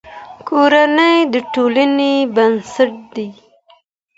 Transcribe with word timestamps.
کورنۍ 0.49 1.15
د 1.33 1.35
ټولنې 1.53 2.13
بنسټ 2.35 2.93
دی. 3.15 3.29